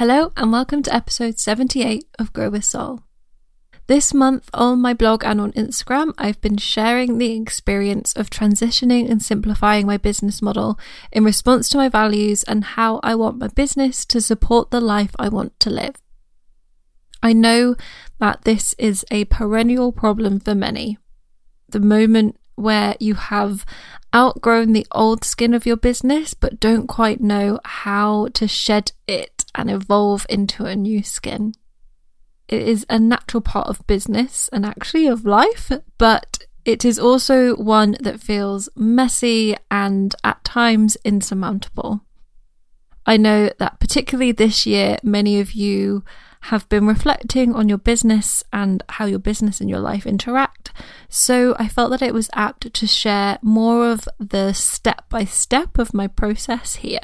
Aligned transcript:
Hello, 0.00 0.32
and 0.34 0.50
welcome 0.50 0.82
to 0.84 0.94
episode 0.94 1.38
78 1.38 2.06
of 2.18 2.32
Grow 2.32 2.48
with 2.48 2.64
Soul. 2.64 3.02
This 3.86 4.14
month 4.14 4.48
on 4.54 4.80
my 4.80 4.94
blog 4.94 5.22
and 5.22 5.38
on 5.38 5.52
Instagram, 5.52 6.14
I've 6.16 6.40
been 6.40 6.56
sharing 6.56 7.18
the 7.18 7.36
experience 7.36 8.14
of 8.14 8.30
transitioning 8.30 9.10
and 9.10 9.22
simplifying 9.22 9.86
my 9.86 9.98
business 9.98 10.40
model 10.40 10.78
in 11.12 11.22
response 11.22 11.68
to 11.68 11.76
my 11.76 11.90
values 11.90 12.44
and 12.44 12.64
how 12.64 13.00
I 13.02 13.14
want 13.14 13.40
my 13.40 13.48
business 13.48 14.06
to 14.06 14.22
support 14.22 14.70
the 14.70 14.80
life 14.80 15.10
I 15.18 15.28
want 15.28 15.60
to 15.60 15.68
live. 15.68 15.96
I 17.22 17.34
know 17.34 17.76
that 18.20 18.44
this 18.44 18.74
is 18.78 19.04
a 19.10 19.26
perennial 19.26 19.92
problem 19.92 20.40
for 20.40 20.54
many. 20.54 20.96
The 21.68 21.78
moment 21.78 22.40
where 22.54 22.96
you 23.00 23.16
have 23.16 23.66
outgrown 24.16 24.72
the 24.72 24.86
old 24.92 25.24
skin 25.24 25.52
of 25.52 25.66
your 25.66 25.76
business 25.76 26.32
but 26.32 26.58
don't 26.58 26.86
quite 26.86 27.20
know 27.20 27.60
how 27.64 28.28
to 28.28 28.48
shed 28.48 28.92
it 29.06 29.39
and 29.54 29.70
evolve 29.70 30.26
into 30.28 30.64
a 30.64 30.76
new 30.76 31.02
skin. 31.02 31.54
It 32.48 32.62
is 32.62 32.84
a 32.90 32.98
natural 32.98 33.40
part 33.40 33.68
of 33.68 33.86
business 33.86 34.48
and 34.52 34.66
actually 34.66 35.06
of 35.06 35.24
life, 35.24 35.70
but 35.98 36.38
it 36.64 36.84
is 36.84 36.98
also 36.98 37.54
one 37.56 37.96
that 38.00 38.20
feels 38.20 38.68
messy 38.76 39.56
and 39.70 40.14
at 40.24 40.42
times 40.44 40.96
insurmountable. 41.04 42.02
I 43.06 43.16
know 43.16 43.50
that 43.58 43.80
particularly 43.80 44.32
this 44.32 44.66
year, 44.66 44.98
many 45.02 45.40
of 45.40 45.52
you 45.52 46.04
have 46.44 46.68
been 46.68 46.86
reflecting 46.86 47.54
on 47.54 47.68
your 47.68 47.78
business 47.78 48.42
and 48.52 48.82
how 48.88 49.04
your 49.04 49.18
business 49.18 49.60
and 49.60 49.68
your 49.68 49.78
life 49.78 50.06
interact. 50.06 50.72
So 51.08 51.54
I 51.58 51.68
felt 51.68 51.90
that 51.90 52.02
it 52.02 52.14
was 52.14 52.30
apt 52.32 52.72
to 52.72 52.86
share 52.86 53.38
more 53.42 53.90
of 53.90 54.08
the 54.18 54.52
step 54.52 55.08
by 55.08 55.24
step 55.24 55.78
of 55.78 55.94
my 55.94 56.06
process 56.06 56.76
here. 56.76 57.00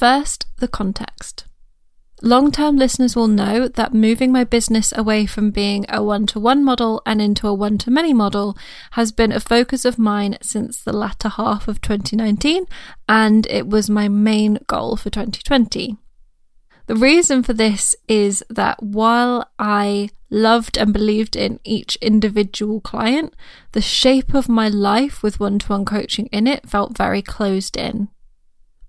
First, 0.00 0.46
the 0.56 0.66
context. 0.66 1.44
Long 2.22 2.50
term 2.50 2.78
listeners 2.78 3.14
will 3.14 3.28
know 3.28 3.68
that 3.68 3.92
moving 3.92 4.32
my 4.32 4.44
business 4.44 4.94
away 4.96 5.26
from 5.26 5.50
being 5.50 5.84
a 5.90 6.02
one 6.02 6.24
to 6.28 6.40
one 6.40 6.64
model 6.64 7.02
and 7.04 7.20
into 7.20 7.46
a 7.46 7.52
one 7.52 7.76
to 7.76 7.90
many 7.90 8.14
model 8.14 8.56
has 8.92 9.12
been 9.12 9.30
a 9.30 9.40
focus 9.40 9.84
of 9.84 9.98
mine 9.98 10.38
since 10.40 10.80
the 10.80 10.94
latter 10.94 11.28
half 11.28 11.68
of 11.68 11.82
2019, 11.82 12.64
and 13.10 13.46
it 13.48 13.66
was 13.66 13.90
my 13.90 14.08
main 14.08 14.60
goal 14.66 14.96
for 14.96 15.10
2020. 15.10 15.98
The 16.86 16.96
reason 16.96 17.42
for 17.42 17.52
this 17.52 17.94
is 18.08 18.42
that 18.48 18.82
while 18.82 19.50
I 19.58 20.08
loved 20.30 20.78
and 20.78 20.94
believed 20.94 21.36
in 21.36 21.60
each 21.62 21.96
individual 21.96 22.80
client, 22.80 23.34
the 23.72 23.82
shape 23.82 24.32
of 24.32 24.48
my 24.48 24.70
life 24.70 25.22
with 25.22 25.38
one 25.38 25.58
to 25.58 25.66
one 25.66 25.84
coaching 25.84 26.28
in 26.32 26.46
it 26.46 26.66
felt 26.70 26.96
very 26.96 27.20
closed 27.20 27.76
in. 27.76 28.08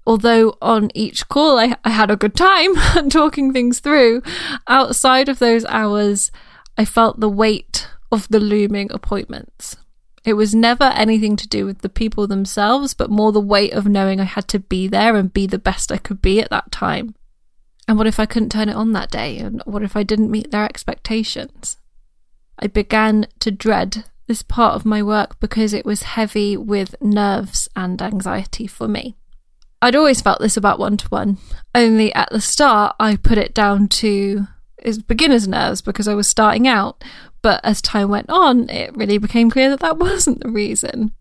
Although 0.05 0.57
on 0.61 0.89
each 0.95 1.27
call 1.30 1.59
I, 1.59 1.75
I 1.83 1.89
had 1.89 2.09
a 2.09 2.16
good 2.16 2.35
time 2.35 2.75
talking 3.09 3.53
things 3.53 3.80
through, 3.80 4.23
outside 4.67 5.30
of 5.30 5.39
those 5.39 5.66
hours, 5.66 6.31
I 6.77 6.85
felt 6.85 7.19
the 7.19 7.30
weight 7.30 7.88
of 8.11 8.27
the 8.30 8.39
looming 8.39 8.91
appointments. 8.91 9.77
It 10.23 10.33
was 10.33 10.53
never 10.53 10.83
anything 10.83 11.36
to 11.37 11.48
do 11.48 11.65
with 11.65 11.80
the 11.80 11.89
people 11.89 12.27
themselves, 12.27 12.93
but 12.93 13.09
more 13.09 13.31
the 13.31 13.39
weight 13.39 13.73
of 13.73 13.87
knowing 13.87 14.20
I 14.20 14.26
had 14.26 14.48
to 14.49 14.59
be 14.59 14.87
there 14.87 15.15
and 15.15 15.33
be 15.33 15.48
the 15.48 15.58
best 15.58 15.92
I 15.92 15.98
could 15.98 16.21
be 16.21 16.39
at 16.39 16.49
that 16.52 16.71
time. 16.71 17.15
And 17.87 17.97
what 17.97 18.08
if 18.08 18.20
I 18.20 18.27
couldn't 18.27 18.52
turn 18.52 18.70
it 18.70 18.76
on 18.76 18.93
that 18.93 19.09
day? 19.09 19.37
And 19.37 19.61
what 19.65 19.81
if 19.81 19.95
I 19.95 20.03
didn't 20.03 20.31
meet 20.31 20.52
their 20.52 20.64
expectations? 20.64 21.77
I 22.59 22.67
began 22.67 23.27
to 23.39 23.49
dread 23.49 24.05
this 24.27 24.43
part 24.43 24.76
of 24.76 24.86
my 24.86 25.02
work 25.02 25.39
because 25.39 25.73
it 25.73 25.86
was 25.86 26.03
heavy 26.03 26.55
with 26.55 26.95
nerves 27.02 27.67
and 27.76 27.99
anxiety 28.02 28.67
for 28.67 28.87
me. 28.87 29.17
I'd 29.81 29.95
always 29.95 30.21
felt 30.21 30.39
this 30.39 30.58
about 30.58 30.80
one 30.80 30.97
to 30.97 31.08
one, 31.08 31.37
only 31.73 32.14
at 32.14 32.30
the 32.31 32.42
start 32.42 32.95
I 32.99 33.15
put 33.15 33.37
it 33.37 33.53
down 33.53 33.87
to 33.87 34.47
is 34.83 35.02
beginner's 35.02 35.47
nerves 35.47 35.81
because 35.81 36.08
I 36.08 36.14
was 36.14 36.27
starting 36.27 36.67
out. 36.67 37.03
But 37.42 37.61
as 37.64 37.81
time 37.81 38.09
went 38.09 38.30
on, 38.30 38.70
it 38.70 38.95
really 38.95 39.17
became 39.17 39.49
clear 39.49 39.70
that 39.70 39.80
that 39.80 39.97
wasn't 39.99 40.41
the 40.41 40.49
reason. 40.49 41.11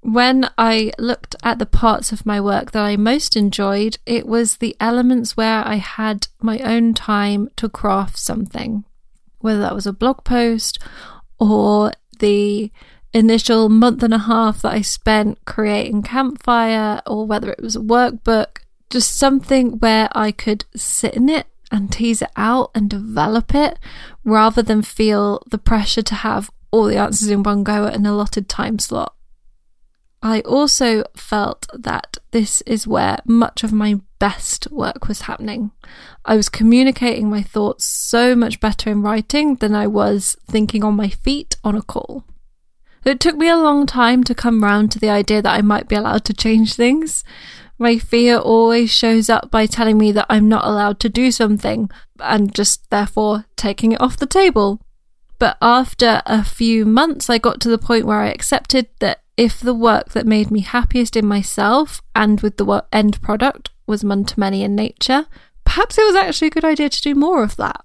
When 0.00 0.50
I 0.58 0.90
looked 0.98 1.36
at 1.44 1.60
the 1.60 1.66
parts 1.66 2.10
of 2.10 2.26
my 2.26 2.40
work 2.40 2.72
that 2.72 2.82
I 2.82 2.96
most 2.96 3.36
enjoyed, 3.36 3.98
it 4.04 4.26
was 4.26 4.56
the 4.56 4.76
elements 4.80 5.36
where 5.36 5.64
I 5.64 5.76
had 5.76 6.26
my 6.40 6.58
own 6.58 6.92
time 6.94 7.48
to 7.56 7.68
craft 7.68 8.18
something, 8.18 8.84
whether 9.38 9.60
that 9.60 9.76
was 9.76 9.86
a 9.86 9.92
blog 9.92 10.24
post 10.24 10.80
or 11.38 11.92
the 12.18 12.72
initial 13.14 13.68
month 13.68 14.02
and 14.02 14.14
a 14.14 14.18
half 14.18 14.62
that 14.62 14.72
I 14.72 14.82
spent 14.82 15.44
creating 15.44 16.02
Campfire, 16.02 17.02
or 17.06 17.26
whether 17.26 17.50
it 17.50 17.62
was 17.62 17.76
a 17.76 17.80
workbook, 17.80 18.58
just 18.90 19.16
something 19.16 19.78
where 19.78 20.08
I 20.12 20.32
could 20.32 20.64
sit 20.74 21.14
in 21.14 21.28
it 21.28 21.46
and 21.70 21.90
tease 21.90 22.22
it 22.22 22.30
out 22.36 22.70
and 22.74 22.90
develop 22.90 23.54
it 23.54 23.78
rather 24.24 24.62
than 24.62 24.82
feel 24.82 25.42
the 25.50 25.58
pressure 25.58 26.02
to 26.02 26.14
have 26.16 26.50
all 26.70 26.84
the 26.84 26.98
answers 26.98 27.30
in 27.30 27.42
one 27.42 27.62
go 27.64 27.86
at 27.86 27.94
an 27.94 28.06
allotted 28.06 28.48
time 28.48 28.78
slot. 28.78 29.14
I 30.22 30.40
also 30.42 31.04
felt 31.16 31.66
that 31.74 32.18
this 32.30 32.60
is 32.62 32.86
where 32.86 33.18
much 33.24 33.64
of 33.64 33.72
my 33.72 34.00
best 34.20 34.70
work 34.70 35.08
was 35.08 35.22
happening. 35.22 35.72
I 36.24 36.36
was 36.36 36.48
communicating 36.48 37.28
my 37.28 37.42
thoughts 37.42 37.84
so 37.84 38.36
much 38.36 38.60
better 38.60 38.90
in 38.90 39.02
writing 39.02 39.56
than 39.56 39.74
I 39.74 39.88
was 39.88 40.36
thinking 40.46 40.84
on 40.84 40.94
my 40.94 41.08
feet 41.08 41.56
on 41.64 41.74
a 41.74 41.82
call. 41.82 42.24
It 43.04 43.20
took 43.20 43.36
me 43.36 43.48
a 43.48 43.56
long 43.56 43.86
time 43.86 44.22
to 44.24 44.34
come 44.34 44.62
round 44.62 44.92
to 44.92 44.98
the 44.98 45.10
idea 45.10 45.42
that 45.42 45.54
I 45.54 45.62
might 45.62 45.88
be 45.88 45.96
allowed 45.96 46.24
to 46.26 46.34
change 46.34 46.74
things. 46.74 47.24
My 47.78 47.98
fear 47.98 48.36
always 48.38 48.90
shows 48.90 49.28
up 49.28 49.50
by 49.50 49.66
telling 49.66 49.98
me 49.98 50.12
that 50.12 50.26
I'm 50.30 50.48
not 50.48 50.64
allowed 50.64 51.00
to 51.00 51.08
do 51.08 51.32
something 51.32 51.90
and 52.20 52.54
just 52.54 52.88
therefore 52.90 53.46
taking 53.56 53.92
it 53.92 54.00
off 54.00 54.16
the 54.16 54.26
table. 54.26 54.80
But 55.40 55.56
after 55.60 56.22
a 56.26 56.44
few 56.44 56.84
months, 56.84 57.28
I 57.28 57.38
got 57.38 57.60
to 57.62 57.68
the 57.68 57.78
point 57.78 58.04
where 58.04 58.20
I 58.20 58.28
accepted 58.30 58.86
that 59.00 59.22
if 59.36 59.58
the 59.58 59.74
work 59.74 60.10
that 60.10 60.26
made 60.26 60.52
me 60.52 60.60
happiest 60.60 61.16
in 61.16 61.26
myself 61.26 62.00
and 62.14 62.40
with 62.40 62.58
the 62.58 62.84
end 62.92 63.20
product 63.20 63.70
was 63.86 64.04
one 64.04 64.24
to 64.26 64.38
many 64.38 64.62
in 64.62 64.76
nature, 64.76 65.26
perhaps 65.64 65.98
it 65.98 66.04
was 66.04 66.14
actually 66.14 66.48
a 66.48 66.52
good 66.52 66.64
idea 66.64 66.88
to 66.88 67.02
do 67.02 67.16
more 67.16 67.42
of 67.42 67.56
that. 67.56 67.84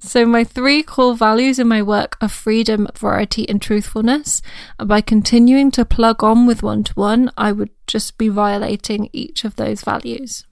So, 0.00 0.24
my 0.24 0.44
three 0.44 0.84
core 0.84 1.16
values 1.16 1.58
in 1.58 1.66
my 1.66 1.82
work 1.82 2.16
are 2.20 2.28
freedom, 2.28 2.86
variety, 2.96 3.48
and 3.48 3.60
truthfulness. 3.60 4.40
And 4.78 4.88
by 4.88 5.00
continuing 5.00 5.72
to 5.72 5.84
plug 5.84 6.22
on 6.22 6.46
with 6.46 6.62
one 6.62 6.84
to 6.84 6.94
one, 6.94 7.32
I 7.36 7.50
would 7.50 7.70
just 7.88 8.16
be 8.16 8.28
violating 8.28 9.10
each 9.12 9.44
of 9.44 9.56
those 9.56 9.82
values. 9.82 10.46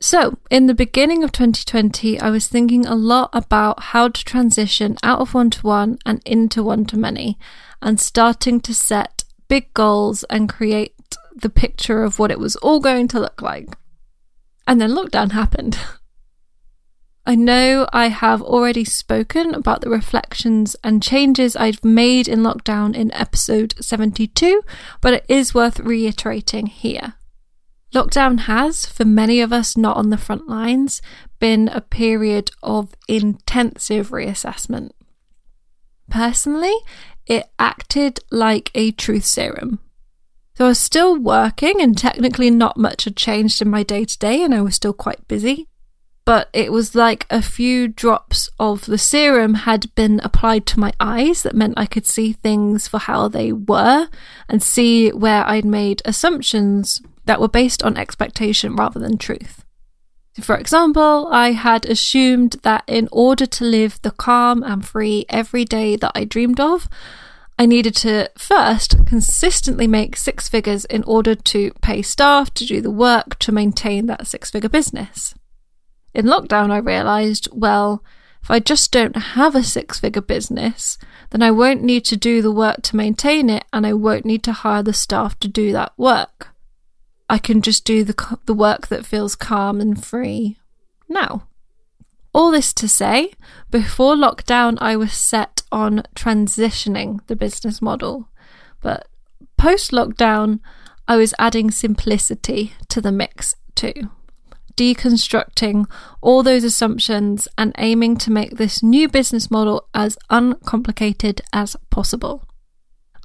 So, 0.00 0.38
in 0.50 0.66
the 0.66 0.74
beginning 0.74 1.24
of 1.24 1.32
2020, 1.32 2.20
I 2.20 2.28
was 2.28 2.46
thinking 2.46 2.86
a 2.86 2.94
lot 2.94 3.30
about 3.32 3.84
how 3.84 4.08
to 4.08 4.24
transition 4.24 4.96
out 5.02 5.20
of 5.20 5.34
one 5.34 5.50
to 5.50 5.66
one 5.66 5.98
and 6.04 6.20
into 6.26 6.62
one 6.62 6.84
to 6.86 6.98
many, 6.98 7.38
and 7.80 7.98
starting 7.98 8.60
to 8.60 8.74
set 8.74 9.24
big 9.48 9.72
goals 9.72 10.24
and 10.24 10.48
create 10.48 10.94
the 11.34 11.48
picture 11.48 12.02
of 12.02 12.18
what 12.18 12.30
it 12.30 12.38
was 12.38 12.54
all 12.56 12.80
going 12.80 13.08
to 13.08 13.20
look 13.20 13.40
like. 13.40 13.76
And 14.66 14.78
then 14.78 14.90
lockdown 14.90 15.32
happened. 15.32 15.78
I 17.28 17.34
know 17.34 17.86
I 17.92 18.08
have 18.08 18.40
already 18.40 18.84
spoken 18.84 19.54
about 19.54 19.82
the 19.82 19.90
reflections 19.90 20.76
and 20.82 21.02
changes 21.02 21.56
I've 21.56 21.84
made 21.84 22.26
in 22.26 22.38
lockdown 22.38 22.96
in 22.96 23.12
episode 23.12 23.74
72, 23.78 24.62
but 25.02 25.12
it 25.12 25.26
is 25.28 25.52
worth 25.52 25.78
reiterating 25.78 26.68
here. 26.68 27.16
Lockdown 27.94 28.38
has, 28.40 28.86
for 28.86 29.04
many 29.04 29.42
of 29.42 29.52
us 29.52 29.76
not 29.76 29.98
on 29.98 30.08
the 30.08 30.16
front 30.16 30.48
lines, 30.48 31.02
been 31.38 31.68
a 31.68 31.82
period 31.82 32.50
of 32.62 32.94
intensive 33.08 34.08
reassessment. 34.08 34.92
Personally, 36.08 36.76
it 37.26 37.50
acted 37.58 38.20
like 38.30 38.70
a 38.74 38.90
truth 38.92 39.26
serum. 39.26 39.80
So 40.54 40.64
I 40.64 40.68
was 40.68 40.78
still 40.78 41.18
working, 41.18 41.82
and 41.82 41.96
technically 41.96 42.50
not 42.50 42.78
much 42.78 43.04
had 43.04 43.16
changed 43.18 43.60
in 43.60 43.68
my 43.68 43.82
day 43.82 44.06
to 44.06 44.18
day, 44.18 44.42
and 44.42 44.54
I 44.54 44.62
was 44.62 44.76
still 44.76 44.94
quite 44.94 45.28
busy. 45.28 45.67
But 46.28 46.50
it 46.52 46.72
was 46.72 46.94
like 46.94 47.24
a 47.30 47.40
few 47.40 47.88
drops 47.88 48.50
of 48.60 48.84
the 48.84 48.98
serum 48.98 49.54
had 49.54 49.94
been 49.94 50.20
applied 50.22 50.66
to 50.66 50.78
my 50.78 50.92
eyes 51.00 51.42
that 51.42 51.56
meant 51.56 51.78
I 51.78 51.86
could 51.86 52.04
see 52.04 52.34
things 52.34 52.86
for 52.86 52.98
how 52.98 53.28
they 53.28 53.50
were 53.50 54.08
and 54.46 54.62
see 54.62 55.08
where 55.08 55.48
I'd 55.48 55.64
made 55.64 56.02
assumptions 56.04 57.00
that 57.24 57.40
were 57.40 57.48
based 57.48 57.82
on 57.82 57.96
expectation 57.96 58.76
rather 58.76 59.00
than 59.00 59.16
truth. 59.16 59.64
For 60.38 60.54
example, 60.58 61.28
I 61.32 61.52
had 61.52 61.86
assumed 61.86 62.56
that 62.62 62.84
in 62.86 63.08
order 63.10 63.46
to 63.46 63.64
live 63.64 63.98
the 64.02 64.10
calm 64.10 64.62
and 64.62 64.86
free 64.86 65.24
every 65.30 65.64
day 65.64 65.96
that 65.96 66.12
I 66.14 66.24
dreamed 66.24 66.60
of, 66.60 66.90
I 67.58 67.64
needed 67.64 67.96
to 67.96 68.30
first 68.36 69.06
consistently 69.06 69.86
make 69.86 70.14
six 70.14 70.46
figures 70.46 70.84
in 70.84 71.04
order 71.04 71.34
to 71.34 71.70
pay 71.80 72.02
staff 72.02 72.52
to 72.52 72.66
do 72.66 72.82
the 72.82 72.90
work 72.90 73.38
to 73.38 73.50
maintain 73.50 74.08
that 74.08 74.26
six 74.26 74.50
figure 74.50 74.68
business. 74.68 75.34
In 76.14 76.26
lockdown, 76.26 76.70
I 76.70 76.78
realised, 76.78 77.48
well, 77.52 78.02
if 78.42 78.50
I 78.50 78.60
just 78.60 78.92
don't 78.92 79.16
have 79.16 79.54
a 79.54 79.62
six 79.62 80.00
figure 80.00 80.22
business, 80.22 80.98
then 81.30 81.42
I 81.42 81.50
won't 81.50 81.82
need 81.82 82.04
to 82.06 82.16
do 82.16 82.40
the 82.40 82.52
work 82.52 82.82
to 82.84 82.96
maintain 82.96 83.50
it 83.50 83.64
and 83.72 83.86
I 83.86 83.92
won't 83.92 84.24
need 84.24 84.42
to 84.44 84.52
hire 84.52 84.82
the 84.82 84.92
staff 84.92 85.38
to 85.40 85.48
do 85.48 85.72
that 85.72 85.92
work. 85.96 86.48
I 87.28 87.38
can 87.38 87.60
just 87.60 87.84
do 87.84 88.04
the, 88.04 88.38
the 88.46 88.54
work 88.54 88.86
that 88.88 89.04
feels 89.04 89.36
calm 89.36 89.80
and 89.80 90.02
free 90.02 90.56
now. 91.08 91.46
All 92.32 92.50
this 92.50 92.72
to 92.74 92.88
say, 92.88 93.32
before 93.70 94.14
lockdown, 94.14 94.78
I 94.80 94.96
was 94.96 95.12
set 95.12 95.62
on 95.70 96.04
transitioning 96.14 97.26
the 97.26 97.36
business 97.36 97.82
model. 97.82 98.28
But 98.80 99.08
post 99.56 99.90
lockdown, 99.90 100.60
I 101.06 101.16
was 101.16 101.34
adding 101.38 101.70
simplicity 101.70 102.74
to 102.88 103.00
the 103.00 103.12
mix 103.12 103.56
too. 103.74 104.10
Deconstructing 104.78 105.86
all 106.20 106.44
those 106.44 106.62
assumptions 106.62 107.48
and 107.58 107.74
aiming 107.78 108.16
to 108.18 108.30
make 108.30 108.52
this 108.52 108.80
new 108.80 109.08
business 109.08 109.50
model 109.50 109.88
as 109.92 110.16
uncomplicated 110.30 111.40
as 111.52 111.74
possible. 111.90 112.44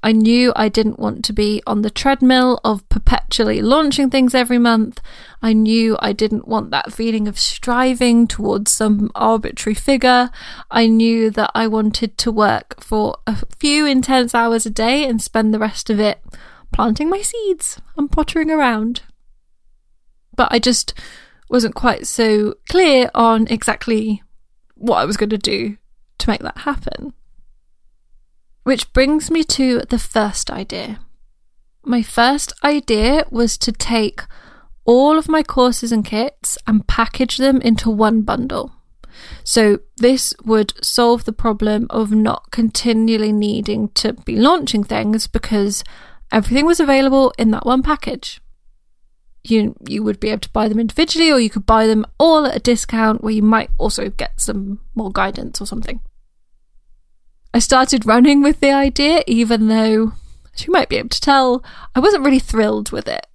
I 0.02 0.14
knew 0.14 0.52
I 0.56 0.68
didn't 0.68 0.98
want 0.98 1.24
to 1.26 1.32
be 1.32 1.62
on 1.68 1.84
the 1.84 1.92
treadmill 1.92 2.60
of 2.64 2.90
perpetually 2.90 3.62
launching 3.62 4.10
things 4.10 4.34
every 4.34 4.58
month. 4.58 5.00
I 5.44 5.54
knew 5.54 5.96
I 6.00 6.12
didn't 6.12 6.48
want 6.48 6.72
that 6.72 6.92
feeling 6.92 7.28
of 7.28 7.40
striving 7.40 8.28
towards 8.28 8.72
some 8.72 9.12
arbitrary 9.14 9.76
figure. 9.76 10.32
I 10.72 10.88
knew 10.88 11.30
that 11.30 11.52
I 11.54 11.68
wanted 11.68 12.18
to 12.18 12.32
work 12.32 12.84
for 12.84 13.16
a 13.28 13.38
few 13.60 13.86
intense 13.86 14.34
hours 14.34 14.66
a 14.66 14.72
day 14.72 15.06
and 15.06 15.22
spend 15.22 15.54
the 15.54 15.60
rest 15.60 15.92
of 15.92 16.00
it 16.00 16.20
planting 16.74 17.12
my 17.12 17.22
seeds 17.22 17.80
and 17.96 18.12
pottering 18.12 18.50
around. 18.50 19.04
But 20.36 20.48
I 20.52 20.58
just 20.58 20.96
wasn't 21.50 21.76
quite 21.76 22.08
so 22.08 22.56
clear 22.70 23.10
on 23.14 23.48
exactly 23.48 24.24
what 24.76 24.98
I 24.98 25.06
was 25.06 25.18
going 25.18 25.30
to 25.30 25.38
do 25.38 25.78
to 26.20 26.30
make 26.30 26.42
that 26.42 26.60
happen. 26.60 27.14
Which 28.64 28.92
brings 28.94 29.30
me 29.30 29.44
to 29.46 29.82
the 29.90 30.00
first 30.00 30.50
idea. 30.50 31.00
My 31.86 32.02
first 32.02 32.54
idea 32.64 33.26
was 33.30 33.58
to 33.60 33.72
take 33.72 34.22
all 34.86 35.18
of 35.18 35.30
my 35.30 35.44
courses 35.44 35.92
and 35.92 36.06
kits 36.06 36.58
and 36.66 36.88
package 36.88 37.38
them 37.38 37.62
into 37.62 37.90
one 37.90 38.22
bundle. 38.22 38.72
So, 39.44 39.80
this 39.98 40.34
would 40.44 40.74
solve 40.84 41.26
the 41.26 41.34
problem 41.34 41.88
of 41.90 42.12
not 42.12 42.52
continually 42.52 43.32
needing 43.32 43.90
to 43.90 44.14
be 44.14 44.36
launching 44.36 44.84
things 44.84 45.28
because 45.28 45.84
everything 46.32 46.66
was 46.66 46.80
available 46.80 47.34
in 47.38 47.52
that 47.52 47.66
one 47.66 47.84
package. 47.84 48.42
You, 49.46 49.76
you 49.88 50.04
would 50.04 50.20
be 50.20 50.30
able 50.30 50.40
to 50.42 50.50
buy 50.50 50.70
them 50.70 50.80
individually, 50.80 51.30
or 51.32 51.40
you 51.40 51.50
could 51.50 51.66
buy 51.66 51.86
them 51.86 52.06
all 52.18 52.46
at 52.46 52.56
a 52.56 52.60
discount 52.60 53.24
where 53.24 53.34
you 53.34 53.42
might 53.42 53.70
also 53.78 54.10
get 54.10 54.40
some 54.40 54.80
more 54.96 55.12
guidance 55.12 55.60
or 55.60 55.68
something. 55.68 56.00
I 57.54 57.60
started 57.60 58.06
running 58.06 58.42
with 58.42 58.62
the 58.62 58.72
idea, 58.72 59.22
even 59.28 59.68
though, 59.68 60.14
as 60.54 60.66
you 60.66 60.72
might 60.72 60.90
be 60.90 60.96
able 60.96 61.10
to 61.10 61.22
tell, 61.22 61.64
I 61.94 62.00
wasn't 62.00 62.24
really 62.24 62.40
thrilled 62.40 62.92
with 62.92 63.08
it. 63.08 63.28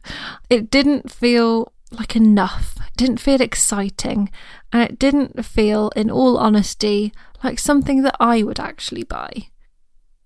It 0.49 0.71
didn't 0.71 1.13
feel 1.13 1.73
like 1.93 2.17
enough, 2.17 2.77
it 2.79 2.97
didn't 2.97 3.21
feel 3.21 3.41
exciting, 3.41 4.31
and 4.73 4.83
it 4.83 4.99
didn't 4.99 5.45
feel, 5.45 5.91
in 5.95 6.11
all 6.11 6.39
honesty, 6.39 7.13
like 7.45 7.59
something 7.59 8.03
that 8.03 8.17
I 8.19 8.43
would 8.43 8.59
actually 8.59 9.05
buy. 9.05 9.49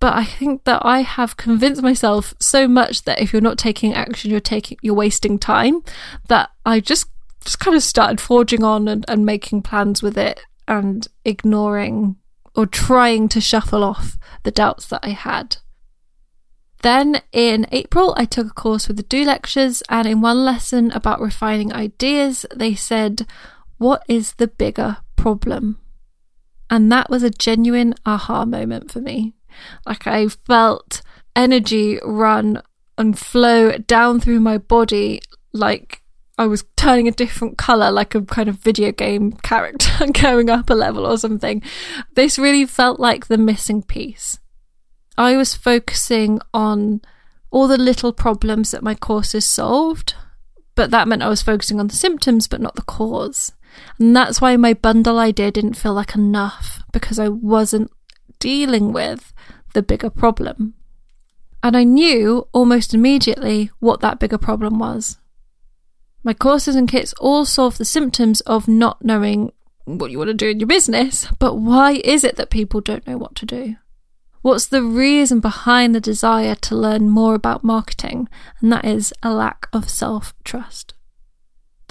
But 0.03 0.17
I 0.17 0.25
think 0.25 0.65
that 0.65 0.85
I 0.85 1.03
have 1.03 1.37
convinced 1.37 1.81
myself 1.81 2.35
so 2.41 2.67
much 2.67 3.05
that 3.05 3.21
if 3.21 3.33
you're 3.33 3.41
not 3.41 3.57
taking 3.57 3.95
action, 3.95 4.33
you're 4.33 4.41
taking 4.41 4.77
you're 4.83 4.97
wasting 4.97 5.39
time. 5.39 5.81
That 6.27 6.51
I 6.67 6.81
just 6.81 7.07
just 7.45 7.61
kind 7.61 7.77
of 7.77 7.85
started 7.85 8.21
forging 8.21 8.65
on 8.65 8.89
and, 8.89 9.05
and 9.07 9.25
making 9.25 9.63
plans 9.63 10.03
with 10.03 10.19
it 10.19 10.41
and 10.67 11.07
ignoring 11.25 12.17
or 12.57 12.67
trying 12.67 13.29
to 13.29 13.41
shuffle 13.41 13.85
off 13.85 14.19
the 14.43 14.51
doubts 14.51 14.89
that 14.89 15.05
I 15.05 15.11
had. 15.11 15.59
Then 16.83 17.23
in 17.31 17.69
April, 17.71 18.13
I 18.17 18.25
took 18.25 18.49
a 18.49 18.55
course 18.55 18.89
with 18.89 18.97
the 18.97 19.05
Do 19.05 19.25
Lectures, 19.25 19.85
and 19.89 20.09
in 20.09 20.21
one 20.21 20.45
lesson 20.45 20.91
about 20.91 21.21
refining 21.21 21.73
ideas, 21.73 22.45
they 22.53 22.75
said, 22.75 23.25
What 23.79 24.03
is 24.09 24.33
the 24.33 24.49
bigger 24.49 24.97
problem? 25.15 25.79
And 26.69 26.91
that 26.91 27.09
was 27.09 27.23
a 27.23 27.31
genuine 27.31 27.95
aha 28.05 28.45
moment 28.45 28.91
for 28.91 29.01
me. 29.01 29.35
Like 29.87 30.07
I 30.07 30.29
felt 30.29 31.03
energy 31.35 31.99
run 32.03 32.63
and 32.99 33.19
flow 33.19 33.79
down 33.79 34.21
through 34.21 34.41
my 34.41 34.59
body 34.59 35.21
like 35.53 36.03
I 36.39 36.47
was 36.47 36.65
turning 36.77 37.09
a 37.09 37.13
different 37.13 37.59
color, 37.59 37.91
like 37.91 38.15
a 38.15 38.23
kind 38.23 38.49
of 38.49 38.57
video 38.57 38.91
game 38.91 39.33
character 39.33 40.07
going 40.23 40.51
up 40.51 40.71
a 40.71 40.75
level 40.75 41.07
or 41.07 41.19
something. 41.19 41.63
This 42.15 42.39
really 42.39 42.67
felt 42.67 42.99
like 42.99 43.27
the 43.27 43.39
missing 43.39 43.83
piece. 43.83 44.39
I 45.19 45.37
was 45.37 45.55
focusing 45.55 46.41
on 46.55 47.03
all 47.51 47.69
the 47.69 47.79
little 47.79 48.13
problems 48.13 48.71
that 48.71 48.83
my 48.83 48.95
courses 48.95 49.45
solved, 49.45 50.15
but 50.75 50.91
that 50.91 51.07
meant 51.07 51.23
I 51.23 51.29
was 51.29 51.43
focusing 51.43 51.79
on 51.79 51.89
the 51.89 51.97
symptoms 51.97 52.49
but 52.49 52.63
not 52.63 52.77
the 52.77 52.83
cause. 52.83 53.53
And 53.99 54.17
that's 54.17 54.41
why 54.41 54.57
my 54.57 54.75
bundle 54.75 55.19
idea 55.19 55.51
didn't 55.51 55.75
feel 55.75 55.95
like 55.95 56.15
enough 56.15 56.83
because 56.93 57.19
I 57.19 57.29
wasn't 57.29 57.91
dealing 58.43 58.93
with 58.93 59.33
the 59.73 59.83
bigger 59.83 60.11
problem. 60.11 60.75
And 61.63 61.77
I 61.77 61.85
knew 61.85 62.49
almost 62.51 62.93
immediately 62.93 63.71
what 63.79 64.01
that 64.01 64.19
bigger 64.19 64.37
problem 64.37 64.81
was. 64.81 65.19
My 66.25 66.35
courses 66.35 66.75
and 66.75 66.91
kits 66.91 67.13
all 67.21 67.45
solve 67.45 67.79
the 67.79 67.85
symptoms 67.85 68.41
of 68.41 68.67
not 68.67 69.05
knowing 69.05 69.53
what 69.85 70.11
you 70.11 70.19
want 70.19 70.29
to 70.29 70.35
do 70.35 70.49
in 70.49 70.59
your 70.59 70.67
business, 70.67 71.29
but 71.39 71.55
why 71.55 72.01
is 72.05 72.25
it 72.25 72.35
that 72.35 72.51
people 72.51 72.81
don't 72.81 73.07
know 73.07 73.17
what 73.17 73.37
to 73.37 73.47
do? 73.47 73.77
What's 74.41 74.67
the 74.67 74.83
reason 74.83 75.39
behind 75.39 75.95
the 75.95 76.01
desire 76.01 76.57
to 76.57 76.75
learn 76.75 77.09
more 77.09 77.37
about 77.37 77.63
marketing? 77.63 78.29
And 78.61 78.73
that 78.73 78.85
is 78.85 79.15
a 79.23 79.33
lack 79.33 79.69
of 79.73 79.89
self 79.89 80.35
trust. 80.43 80.95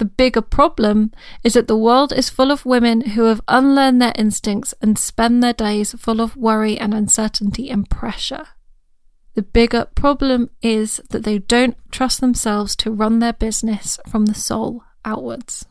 The 0.02 0.06
bigger 0.06 0.42
problem 0.42 1.12
is 1.44 1.52
that 1.52 1.68
the 1.68 1.76
world 1.76 2.12
is 2.12 2.28
full 2.28 2.50
of 2.50 2.66
women 2.66 3.10
who 3.10 3.26
have 3.26 3.40
unlearned 3.46 4.02
their 4.02 4.12
instincts 4.16 4.74
and 4.82 4.98
spend 4.98 5.44
their 5.44 5.52
days 5.52 5.92
full 5.92 6.20
of 6.20 6.34
worry 6.34 6.76
and 6.76 6.92
uncertainty 6.92 7.70
and 7.70 7.88
pressure. 7.88 8.48
The 9.34 9.42
bigger 9.42 9.86
problem 9.94 10.50
is 10.60 11.00
that 11.10 11.22
they 11.22 11.38
don't 11.38 11.76
trust 11.92 12.20
themselves 12.20 12.74
to 12.78 12.90
run 12.90 13.20
their 13.20 13.32
business 13.32 14.00
from 14.08 14.26
the 14.26 14.34
soul 14.34 14.82
outwards. 15.04 15.66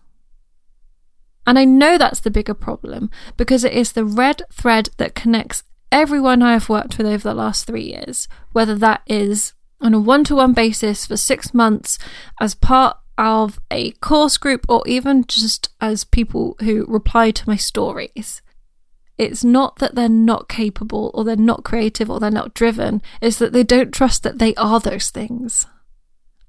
And 1.45 1.59
I 1.59 1.65
know 1.65 1.97
that's 1.97 2.21
the 2.21 2.31
bigger 2.31 2.53
problem 2.53 3.11
because 3.35 3.65
it 3.65 3.73
is 3.73 3.91
the 3.91 4.05
red 4.05 4.43
thread 4.49 4.91
that 4.95 5.13
connects 5.13 5.63
everyone 5.91 6.41
I 6.41 6.53
have 6.53 6.69
worked 6.69 6.97
with 6.97 7.05
over 7.05 7.27
the 7.27 7.33
last 7.33 7.67
three 7.67 7.83
years, 7.83 8.29
whether 8.53 8.75
that 8.75 9.01
is 9.07 9.51
on 9.81 9.93
a 9.93 9.99
one 9.99 10.23
to 10.23 10.35
one 10.35 10.53
basis 10.53 11.05
for 11.05 11.17
six 11.17 11.53
months 11.53 11.99
as 12.39 12.55
part 12.55 12.95
of 13.21 13.59
a 13.69 13.91
course 13.91 14.37
group 14.37 14.65
or 14.67 14.81
even 14.87 15.23
just 15.27 15.69
as 15.79 16.03
people 16.03 16.55
who 16.61 16.85
reply 16.87 17.29
to 17.29 17.47
my 17.47 17.55
stories. 17.55 18.41
It's 19.15 19.43
not 19.43 19.77
that 19.77 19.93
they're 19.93 20.09
not 20.09 20.49
capable 20.49 21.11
or 21.13 21.23
they're 21.23 21.35
not 21.35 21.63
creative 21.63 22.09
or 22.09 22.19
they're 22.19 22.31
not 22.31 22.55
driven, 22.55 22.99
it's 23.21 23.37
that 23.37 23.53
they 23.53 23.63
don't 23.63 23.93
trust 23.93 24.23
that 24.23 24.39
they 24.39 24.55
are 24.55 24.79
those 24.79 25.11
things. 25.11 25.67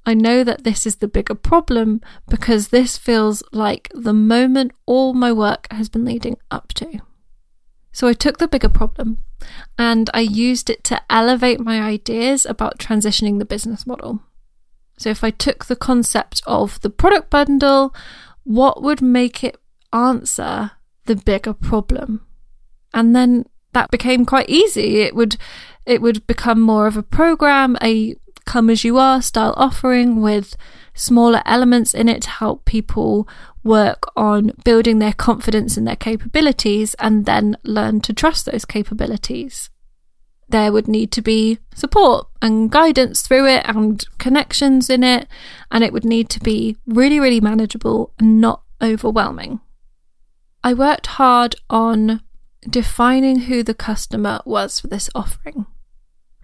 I 0.06 0.14
know 0.14 0.42
that 0.44 0.64
this 0.64 0.86
is 0.86 0.96
the 0.96 1.08
bigger 1.08 1.34
problem 1.34 2.00
because 2.26 2.68
this 2.68 2.96
feels 2.96 3.42
like 3.52 3.90
the 3.94 4.14
moment 4.14 4.72
all 4.86 5.12
my 5.12 5.30
work 5.30 5.68
has 5.70 5.90
been 5.90 6.06
leading 6.06 6.38
up 6.50 6.72
to. 6.74 7.00
So 7.92 8.08
I 8.08 8.14
took 8.14 8.38
the 8.38 8.48
bigger 8.48 8.70
problem 8.70 9.18
and 9.76 10.08
I 10.14 10.20
used 10.20 10.70
it 10.70 10.82
to 10.84 11.02
elevate 11.10 11.60
my 11.60 11.82
ideas 11.82 12.46
about 12.46 12.78
transitioning 12.78 13.38
the 13.38 13.44
business 13.44 13.86
model. 13.86 14.22
So 14.96 15.10
if 15.10 15.24
I 15.24 15.30
took 15.30 15.66
the 15.66 15.76
concept 15.76 16.42
of 16.46 16.80
the 16.80 16.90
product 16.90 17.30
bundle, 17.30 17.94
what 18.44 18.82
would 18.82 19.02
make 19.02 19.42
it 19.42 19.56
answer 19.92 20.72
the 21.06 21.16
bigger 21.16 21.52
problem? 21.52 22.26
and 22.94 23.14
then 23.14 23.46
that 23.72 23.90
became 23.90 24.24
quite 24.24 24.48
easy. 24.48 25.00
It 25.00 25.14
would 25.14 25.36
it 25.86 26.00
would 26.00 26.26
become 26.26 26.60
more 26.60 26.86
of 26.86 26.96
a 26.96 27.02
program, 27.02 27.76
a 27.82 28.16
come 28.44 28.70
as 28.70 28.84
you 28.84 28.98
are 28.98 29.22
style 29.22 29.54
offering 29.56 30.20
with 30.20 30.56
smaller 30.94 31.42
elements 31.46 31.94
in 31.94 32.08
it 32.08 32.22
to 32.22 32.30
help 32.30 32.64
people 32.64 33.28
work 33.64 34.10
on 34.16 34.50
building 34.64 34.98
their 34.98 35.12
confidence 35.12 35.76
in 35.76 35.84
their 35.84 35.96
capabilities 35.96 36.94
and 36.94 37.24
then 37.24 37.56
learn 37.62 38.00
to 38.00 38.12
trust 38.12 38.46
those 38.46 38.64
capabilities. 38.64 39.70
There 40.52 40.70
would 40.70 40.86
need 40.86 41.10
to 41.12 41.22
be 41.22 41.58
support 41.74 42.28
and 42.40 42.70
guidance 42.70 43.22
through 43.22 43.46
it 43.48 43.62
and 43.66 44.04
connections 44.18 44.88
in 44.90 45.02
it, 45.02 45.26
and 45.70 45.82
it 45.82 45.92
would 45.92 46.04
need 46.04 46.28
to 46.30 46.40
be 46.40 46.76
really, 46.86 47.18
really 47.18 47.40
manageable 47.40 48.12
and 48.18 48.40
not 48.40 48.62
overwhelming. 48.82 49.60
I 50.62 50.74
worked 50.74 51.06
hard 51.06 51.56
on 51.70 52.22
defining 52.68 53.40
who 53.40 53.62
the 53.62 53.74
customer 53.74 54.40
was 54.44 54.78
for 54.78 54.88
this 54.88 55.10
offering. 55.14 55.66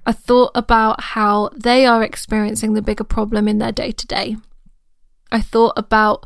I 0.06 0.12
thought 0.12 0.52
about 0.54 1.02
how 1.02 1.50
they 1.54 1.84
are 1.84 2.02
experiencing 2.02 2.72
the 2.72 2.82
bigger 2.82 3.04
problem 3.04 3.46
in 3.46 3.58
their 3.58 3.72
day 3.72 3.92
to 3.92 4.06
day. 4.06 4.36
I 5.30 5.42
thought 5.42 5.74
about 5.76 6.24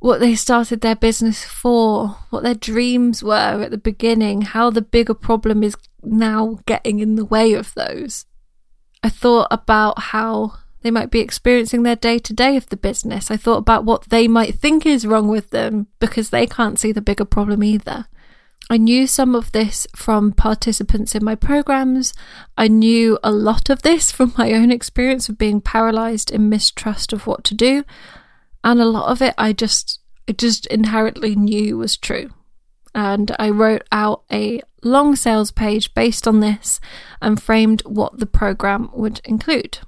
what 0.00 0.18
they 0.18 0.34
started 0.34 0.80
their 0.80 0.96
business 0.96 1.44
for, 1.44 2.16
what 2.30 2.42
their 2.42 2.54
dreams 2.54 3.22
were 3.22 3.62
at 3.62 3.70
the 3.70 3.78
beginning, 3.78 4.42
how 4.42 4.70
the 4.70 4.82
bigger 4.82 5.14
problem 5.14 5.62
is 5.62 5.76
now 6.02 6.58
getting 6.66 6.98
in 6.98 7.16
the 7.16 7.24
way 7.24 7.52
of 7.52 7.72
those. 7.74 8.24
I 9.02 9.10
thought 9.10 9.48
about 9.50 9.98
how 9.98 10.54
they 10.82 10.90
might 10.90 11.10
be 11.10 11.20
experiencing 11.20 11.82
their 11.82 11.96
day 11.96 12.18
to 12.18 12.32
day 12.32 12.56
of 12.56 12.68
the 12.70 12.76
business. 12.76 13.30
I 13.30 13.36
thought 13.36 13.58
about 13.58 13.84
what 13.84 14.08
they 14.08 14.26
might 14.26 14.54
think 14.54 14.86
is 14.86 15.06
wrong 15.06 15.28
with 15.28 15.50
them 15.50 15.86
because 15.98 16.30
they 16.30 16.46
can't 16.46 16.78
see 16.78 16.92
the 16.92 17.02
bigger 17.02 17.26
problem 17.26 17.62
either. 17.62 18.06
I 18.70 18.76
knew 18.76 19.06
some 19.06 19.34
of 19.34 19.52
this 19.52 19.86
from 19.96 20.32
participants 20.32 21.14
in 21.14 21.24
my 21.24 21.34
programs. 21.34 22.14
I 22.56 22.68
knew 22.68 23.18
a 23.22 23.32
lot 23.32 23.68
of 23.68 23.82
this 23.82 24.12
from 24.12 24.32
my 24.38 24.52
own 24.52 24.70
experience 24.70 25.28
of 25.28 25.36
being 25.36 25.60
paralyzed 25.60 26.30
in 26.30 26.48
mistrust 26.48 27.12
of 27.12 27.26
what 27.26 27.44
to 27.44 27.54
do. 27.54 27.84
And 28.62 28.80
a 28.80 28.84
lot 28.86 29.10
of 29.10 29.22
it 29.22 29.34
I 29.38 29.52
just 29.52 30.00
I 30.28 30.32
just 30.32 30.66
inherently 30.66 31.34
knew 31.34 31.78
was 31.78 31.96
true. 31.96 32.30
And 32.94 33.34
I 33.38 33.50
wrote 33.50 33.82
out 33.92 34.24
a 34.32 34.62
long 34.82 35.16
sales 35.16 35.50
page 35.50 35.94
based 35.94 36.26
on 36.26 36.40
this 36.40 36.80
and 37.20 37.42
framed 37.42 37.82
what 37.82 38.18
the 38.18 38.26
program 38.26 38.90
would 38.92 39.20
include. 39.24 39.78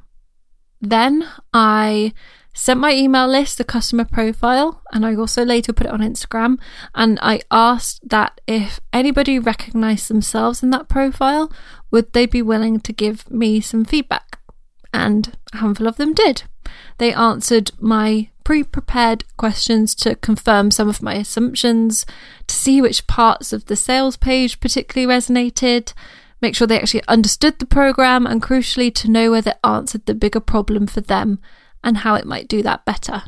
Then 0.81 1.29
I 1.53 2.13
sent 2.55 2.81
my 2.81 2.93
email 2.93 3.27
list 3.27 3.57
the 3.57 3.65
customer 3.65 4.05
profile 4.05 4.83
and 4.93 5.07
I 5.07 5.15
also 5.15 5.45
later 5.45 5.73
put 5.73 5.87
it 5.87 5.93
on 5.93 6.01
Instagram 6.01 6.59
and 6.95 7.19
I 7.23 7.41
asked 7.51 8.07
that 8.09 8.41
if 8.47 8.79
anybody 8.93 9.39
recognized 9.39 10.09
themselves 10.09 10.63
in 10.63 10.71
that 10.71 10.89
profile 10.89 11.51
would 11.91 12.13
they 12.13 12.27
be 12.27 12.43
willing 12.43 12.79
to 12.81 12.93
give 12.93 13.31
me 13.31 13.61
some 13.61 13.85
feedback 13.85 14.39
and 14.93 15.37
a 15.53 15.59
handful 15.59 15.87
of 15.87 15.97
them 15.97 16.13
did 16.13 16.45
they 16.99 17.13
answered 17.13 17.71
my 17.81 18.29
pre-prepared 18.45 19.25
questions 19.37 19.95
to 19.95 20.17
confirm 20.17 20.71
some 20.71 20.89
of 20.89 21.03
my 21.03 21.15
assumptions 21.15 22.05
to 22.47 22.55
see 22.55 22.81
which 22.81 23.07
parts 23.07 23.53
of 23.53 23.67
the 23.67 23.77
sales 23.77 24.17
page 24.17 24.61
particularly 24.61 25.13
resonated 25.13 25.93
make 26.43 26.57
sure 26.57 26.67
they 26.67 26.79
actually 26.79 27.05
understood 27.07 27.59
the 27.59 27.67
program 27.67 28.27
and 28.27 28.43
crucially 28.43 28.93
to 28.93 29.11
know 29.11 29.31
whether 29.31 29.53
it 29.53 29.59
answered 29.65 30.05
the 30.07 30.15
bigger 30.15 30.41
problem 30.41 30.87
for 30.87 31.01
them 31.01 31.39
and 31.85 31.99
how 31.99 32.15
it 32.17 32.27
might 32.27 32.49
do 32.49 32.63
that 32.63 32.85
better. 32.85 33.23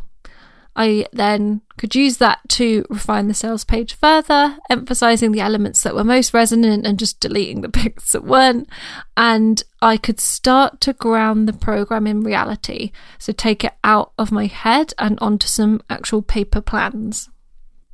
I 0.77 1.07
then 1.13 1.63
could 1.77 1.95
use 1.95 2.17
that 2.19 2.41
to 2.51 2.85
refine 2.91 3.29
the 3.29 3.35
sales 3.35 3.65
page 3.65 3.95
further, 3.95 4.59
emphasizing 4.69 5.33
the 5.33 5.41
elements 5.41 5.83
that 5.83 5.95
were 5.95 6.05
most 6.05 6.35
resonant 6.35 6.87
and 6.87 6.99
just 6.99 7.21
deleting 7.21 7.61
the 7.61 7.69
bits 7.85 8.13
that 8.13 8.25
weren't. 8.25 8.69
And 9.17 9.63
I 9.81 9.97
could 9.97 10.21
start 10.21 10.81
to 10.83 10.93
ground 10.93 11.47
the 11.47 11.53
program 11.53 12.07
in 12.07 12.23
reality. 12.23 12.91
So 13.19 13.33
take 13.33 13.65
it 13.65 13.75
out 13.85 14.13
of 14.19 14.33
my 14.33 14.47
head 14.47 14.95
and 14.99 15.19
onto 15.21 15.47
some 15.47 15.81
actual 15.89 16.23
paper 16.23 16.61
plans. 16.61 17.29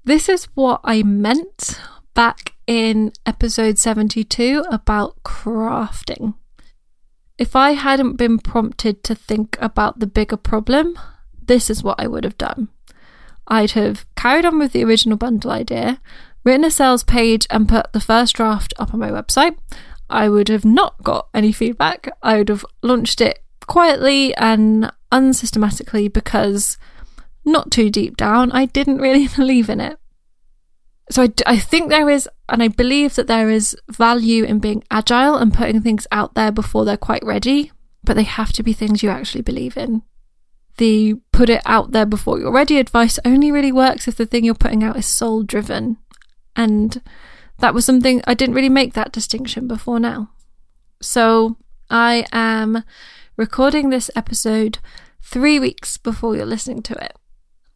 This 0.04 0.28
is 0.28 0.44
what 0.54 0.80
I 0.82 1.02
meant 1.02 1.78
back 2.14 2.54
in 2.66 3.12
episode 3.26 3.78
72 3.78 4.64
about 4.70 5.22
crafting. 5.22 6.34
If 7.36 7.56
I 7.56 7.72
hadn't 7.72 8.16
been 8.16 8.38
prompted 8.38 9.02
to 9.04 9.14
think 9.14 9.56
about 9.60 9.98
the 9.98 10.06
bigger 10.06 10.36
problem, 10.36 10.98
this 11.46 11.70
is 11.70 11.82
what 11.82 12.00
I 12.00 12.06
would 12.06 12.24
have 12.24 12.38
done. 12.38 12.68
I'd 13.46 13.72
have 13.72 14.06
carried 14.16 14.44
on 14.44 14.58
with 14.58 14.72
the 14.72 14.84
original 14.84 15.16
bundle 15.16 15.50
idea, 15.50 16.00
written 16.44 16.64
a 16.64 16.70
sales 16.70 17.02
page, 17.02 17.46
and 17.50 17.68
put 17.68 17.92
the 17.92 18.00
first 18.00 18.36
draft 18.36 18.72
up 18.78 18.94
on 18.94 19.00
my 19.00 19.10
website. 19.10 19.56
I 20.08 20.28
would 20.28 20.48
have 20.48 20.64
not 20.64 21.02
got 21.02 21.28
any 21.34 21.52
feedback. 21.52 22.08
I 22.22 22.38
would 22.38 22.48
have 22.48 22.64
launched 22.82 23.20
it 23.20 23.42
quietly 23.66 24.34
and 24.36 24.90
unsystematically 25.12 26.12
because, 26.12 26.78
not 27.44 27.70
too 27.70 27.90
deep 27.90 28.16
down, 28.16 28.52
I 28.52 28.66
didn't 28.66 28.98
really 28.98 29.28
believe 29.36 29.68
in 29.68 29.80
it 29.80 29.98
so 31.10 31.24
I, 31.24 31.32
I 31.46 31.58
think 31.58 31.90
there 31.90 32.08
is, 32.08 32.28
and 32.48 32.62
I 32.62 32.68
believe 32.68 33.16
that 33.16 33.26
there 33.26 33.50
is 33.50 33.76
value 33.90 34.44
in 34.44 34.60
being 34.60 34.84
agile 34.90 35.36
and 35.36 35.52
putting 35.52 35.80
things 35.82 36.06
out 36.12 36.34
there 36.34 36.52
before 36.52 36.84
they're 36.84 36.96
quite 36.96 37.24
ready, 37.24 37.72
but 38.04 38.14
they 38.14 38.22
have 38.22 38.52
to 38.54 38.62
be 38.62 38.72
things 38.72 39.02
you 39.02 39.10
actually 39.10 39.42
believe 39.42 39.76
in. 39.76 40.02
The 40.80 41.16
put 41.30 41.50
it 41.50 41.60
out 41.66 41.92
there 41.92 42.06
before 42.06 42.38
you're 42.38 42.50
ready 42.50 42.78
advice 42.78 43.18
only 43.26 43.52
really 43.52 43.70
works 43.70 44.08
if 44.08 44.16
the 44.16 44.24
thing 44.24 44.44
you're 44.46 44.54
putting 44.54 44.82
out 44.82 44.96
is 44.96 45.04
soul 45.04 45.42
driven. 45.42 45.98
And 46.56 47.02
that 47.58 47.74
was 47.74 47.84
something 47.84 48.22
I 48.26 48.32
didn't 48.32 48.54
really 48.54 48.70
make 48.70 48.94
that 48.94 49.12
distinction 49.12 49.68
before 49.68 50.00
now. 50.00 50.30
So 51.02 51.58
I 51.90 52.24
am 52.32 52.82
recording 53.36 53.90
this 53.90 54.10
episode 54.16 54.78
three 55.20 55.58
weeks 55.58 55.98
before 55.98 56.34
you're 56.34 56.46
listening 56.46 56.80
to 56.84 56.94
it. 56.94 57.12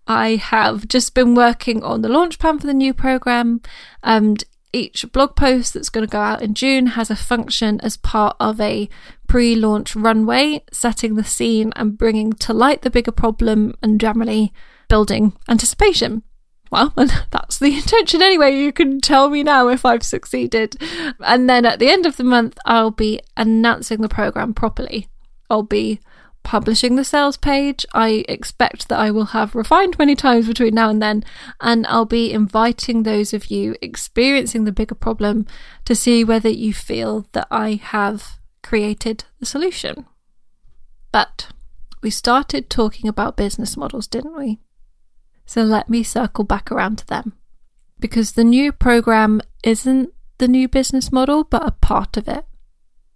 I 0.07 0.37
have 0.37 0.89
just 0.89 1.15
been 1.15 1.35
working 1.35 1.83
on 1.83 2.01
the 2.01 2.09
launch 2.09 2.39
plan 2.39 2.59
for 2.59 2.67
the 2.67 2.73
new 2.73 2.95
program, 2.95 3.61
and 4.03 4.45
each 4.75 5.11
blog 5.13 5.37
post 5.37 5.75
that's 5.75 5.89
going 5.89 6.07
to 6.07 6.11
go 6.11 6.21
out 6.21 6.43
in 6.43 6.55
June 6.55 6.89
has 6.89 7.11
a 7.11 7.17
function 7.17 7.81
as 7.81 7.97
part 7.97 8.37
of 8.41 8.61
a 8.61 8.89
pre 9.29 9.55
launch 9.55 9.95
runway, 9.97 10.63
setting 10.73 11.15
the 11.15 11.25
scene 11.25 11.73
and 11.77 11.97
bringing 11.97 12.33
to 12.35 12.53
light 12.53 12.83
the 12.83 12.91
bigger 12.91 13.13
problem 13.13 13.75
and 13.83 14.01
generally 14.01 14.53
building 14.89 15.33
anticipation. 15.49 16.23
Well, 16.71 16.93
that's 17.31 17.59
the 17.59 17.77
intention 17.77 18.21
anyway. 18.21 18.57
You 18.57 18.73
can 18.73 19.01
tell 19.01 19.31
me 19.31 19.43
now 19.43 19.69
if 19.69 19.85
I've 19.85 20.03
succeeded. 20.03 20.77
And 21.21 21.49
then 21.49 21.65
at 21.65 21.79
the 21.79 21.89
end 21.89 22.05
of 22.05 22.17
the 22.17 22.25
month, 22.25 22.59
I'll 22.65 22.91
be 22.91 23.21
announcing 23.37 24.01
the 24.01 24.09
program 24.09 24.55
properly. 24.55 25.09
I'll 25.49 25.63
be 25.63 26.01
publishing 26.45 26.95
the 26.95 27.05
sales 27.05 27.37
page. 27.37 27.85
I 27.93 28.25
expect 28.29 28.89
that 28.89 29.01
I 29.01 29.11
will 29.11 29.27
have 29.27 29.57
refined 29.57 29.99
many 29.99 30.15
times 30.15 30.47
between 30.47 30.75
now 30.75 30.91
and 30.91 31.03
then, 31.03 31.25
and 31.61 31.85
I'll 31.89 32.05
be 32.05 32.33
inviting 32.33 33.03
those 33.03 33.35
of 33.35 33.51
you 33.51 33.75
experiencing 33.83 34.65
the 34.65 34.73
bigger 34.73 34.95
problem 34.95 35.47
to 35.87 35.97
see 35.97 36.23
whether 36.23 36.49
you 36.49 36.73
feel 36.73 37.27
that 37.33 37.49
I 37.51 37.81
have 37.83 38.39
created 38.63 39.25
the 39.41 39.47
solution. 39.47 40.07
But 41.11 41.49
we 42.03 42.11
started 42.11 42.71
talking 42.71 43.09
about 43.09 43.37
business 43.37 43.77
models, 43.77 44.07
didn't 44.07 44.37
we? 44.37 44.61
So 45.47 45.63
let 45.63 45.89
me 45.89 46.03
circle 46.03 46.45
back 46.45 46.71
around 46.71 46.99
to 46.99 47.07
them. 47.07 47.33
Because 47.99 48.33
the 48.33 48.45
new 48.45 48.73
program 48.73 49.41
isn't 49.63 50.13
the 50.39 50.49
new 50.49 50.69
business 50.69 51.11
model, 51.11 51.45
but 51.45 51.67
a 51.67 51.71
part 51.71 52.17
of 52.17 52.29
it. 52.29 52.45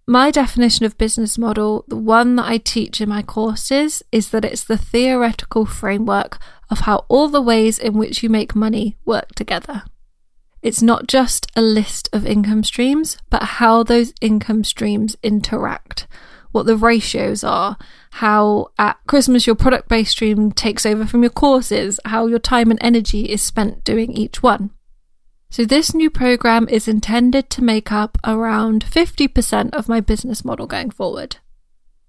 My 0.09 0.31
definition 0.31 0.87
of 0.87 0.97
business 0.97 1.37
model, 1.37 1.85
the 1.87 1.95
one 1.95 2.35
that 2.37 2.47
I 2.47 2.57
teach 2.57 2.99
in 2.99 3.09
my 3.09 3.21
courses, 3.21 4.01
is 4.11 4.31
that 4.31 4.43
it's 4.43 4.63
the 4.63 4.75
theoretical 4.75 5.67
framework 5.67 6.39
of 6.71 6.79
how 6.79 7.05
all 7.09 7.27
the 7.27 7.43
ways 7.43 7.77
in 7.77 7.93
which 7.93 8.23
you 8.23 8.27
make 8.29 8.55
money 8.55 8.97
work 9.05 9.35
together. 9.35 9.83
It's 10.63 10.81
not 10.81 11.05
just 11.05 11.45
a 11.55 11.61
list 11.61 12.09
of 12.11 12.25
income 12.25 12.63
streams, 12.63 13.19
but 13.29 13.43
how 13.43 13.83
those 13.83 14.11
income 14.19 14.63
streams 14.63 15.15
interact, 15.21 16.07
what 16.51 16.65
the 16.65 16.75
ratios 16.75 17.43
are, 17.43 17.77
how 18.13 18.71
at 18.79 18.97
Christmas 19.05 19.45
your 19.45 19.55
product 19.55 19.89
based 19.89 20.13
stream 20.13 20.51
takes 20.51 20.87
over 20.87 21.05
from 21.05 21.21
your 21.21 21.29
courses, 21.29 21.99
how 22.05 22.25
your 22.25 22.39
time 22.39 22.71
and 22.71 22.79
energy 22.81 23.25
is 23.25 23.43
spent 23.43 23.83
doing 23.83 24.11
each 24.13 24.41
one. 24.41 24.71
So, 25.51 25.65
this 25.65 25.95
new 25.95 26.11
program 26.11 26.69
is 26.69 26.87
intended 26.87 27.49
to 27.49 27.63
make 27.63 27.91
up 27.91 28.19
around 28.23 28.85
50% 28.85 29.73
of 29.73 29.89
my 29.89 29.99
business 29.99 30.45
model 30.45 30.67
going 30.67 30.91
forward. 30.91 31.37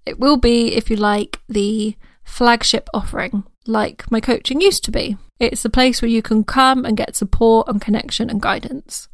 It 0.05 0.19
will 0.19 0.37
be, 0.37 0.75
if 0.75 0.91
you 0.91 0.95
like, 0.95 1.39
the 1.49 1.95
flagship 2.23 2.87
offering, 2.93 3.43
like 3.65 4.09
my 4.11 4.19
coaching 4.19 4.61
used 4.61 4.83
to 4.85 4.91
be. 4.91 5.17
It's 5.39 5.63
the 5.63 5.71
place 5.71 6.03
where 6.03 6.09
you 6.09 6.21
can 6.21 6.43
come 6.43 6.85
and 6.85 6.95
get 6.95 7.15
support 7.15 7.67
and 7.67 7.81
connection 7.81 8.29
and 8.29 8.39
guidance. 8.39 9.07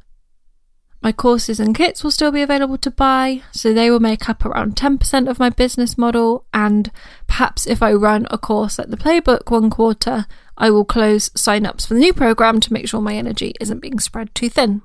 My 1.01 1.13
courses 1.13 1.59
and 1.59 1.73
kits 1.75 2.03
will 2.03 2.11
still 2.11 2.31
be 2.31 2.41
available 2.41 2.77
to 2.79 2.91
buy, 2.91 3.43
so 3.51 3.71
they 3.71 3.89
will 3.89 4.01
make 4.01 4.27
up 4.27 4.43
around 4.43 4.75
10% 4.75 5.29
of 5.29 5.39
my 5.39 5.49
business 5.49 5.97
model. 5.97 6.45
And 6.53 6.91
perhaps 7.27 7.65
if 7.65 7.81
I 7.81 7.93
run 7.93 8.27
a 8.29 8.37
course 8.37 8.77
like 8.77 8.89
the 8.89 8.97
Playbook 8.97 9.49
one 9.49 9.69
quarter, 9.69 10.25
I 10.57 10.69
will 10.69 10.85
close 10.85 11.29
sign-ups 11.35 11.85
for 11.85 11.93
the 11.93 11.99
new 11.99 12.13
program 12.13 12.59
to 12.61 12.73
make 12.73 12.87
sure 12.87 13.01
my 13.01 13.15
energy 13.15 13.53
isn't 13.59 13.81
being 13.81 13.99
spread 13.99 14.33
too 14.33 14.49
thin. 14.49 14.81